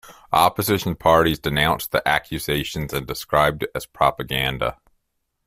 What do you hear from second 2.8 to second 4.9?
and described it as propaganda.